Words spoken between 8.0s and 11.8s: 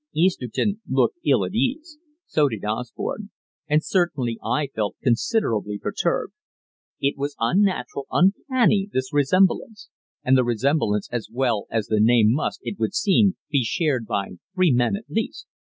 uncanny, this resemblance. And the resemblance as well